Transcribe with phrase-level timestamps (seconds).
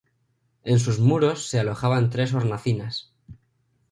[0.63, 3.13] En sus muros se alojaban tres hornacinas.